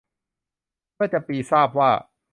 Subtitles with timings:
[0.95, 1.91] เมื่อจำปีทราบว่า